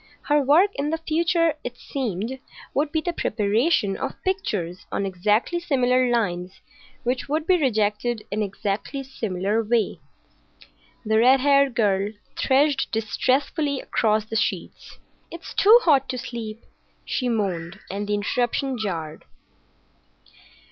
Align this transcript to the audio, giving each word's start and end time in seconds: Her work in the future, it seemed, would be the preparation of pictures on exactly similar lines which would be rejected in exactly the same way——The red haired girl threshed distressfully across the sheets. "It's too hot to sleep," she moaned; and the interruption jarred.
Her 0.23 0.41
work 0.41 0.71
in 0.73 0.89
the 0.89 0.97
future, 0.97 1.53
it 1.63 1.77
seemed, 1.77 2.39
would 2.73 2.91
be 2.91 3.01
the 3.01 3.13
preparation 3.13 3.95
of 3.95 4.19
pictures 4.23 4.87
on 4.91 5.05
exactly 5.05 5.59
similar 5.59 6.09
lines 6.09 6.59
which 7.03 7.29
would 7.29 7.45
be 7.45 7.61
rejected 7.61 8.23
in 8.31 8.41
exactly 8.41 9.03
the 9.03 9.09
same 9.09 9.35
way——The 9.43 11.19
red 11.19 11.41
haired 11.41 11.75
girl 11.75 12.13
threshed 12.35 12.91
distressfully 12.91 13.79
across 13.79 14.25
the 14.25 14.35
sheets. 14.35 14.97
"It's 15.29 15.53
too 15.53 15.77
hot 15.83 16.09
to 16.09 16.17
sleep," 16.17 16.63
she 17.05 17.29
moaned; 17.29 17.77
and 17.91 18.07
the 18.07 18.15
interruption 18.15 18.79
jarred. 18.79 19.25